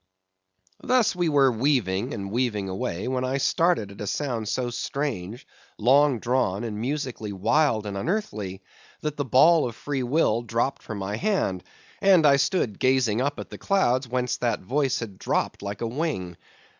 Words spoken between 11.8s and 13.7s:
and I stood gazing up at the